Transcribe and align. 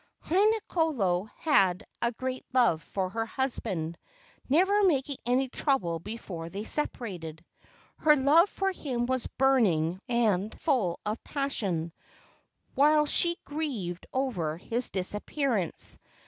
Haina 0.25 0.57
kolo 0.67 1.25
had 1.37 1.83
a 2.01 2.11
great 2.11 2.43
love 2.53 2.81
for 2.81 3.09
her 3.11 3.27
husband, 3.27 3.99
never 4.49 4.83
making 4.83 5.17
any 5.27 5.47
trouble 5.47 5.99
before 5.99 6.49
they 6.49 6.63
separated. 6.63 7.45
Her 7.99 8.15
love 8.15 8.49
for 8.49 8.71
him 8.71 9.05
was 9.05 9.27
burning 9.27 10.01
and 10.09 10.59
full 10.59 10.99
of 11.05 11.23
passion, 11.23 11.93
while 12.73 13.05
she 13.05 13.37
grieved 13.45 14.07
over 14.11 14.57
his 14.57 14.89
disappearance. 14.89 15.99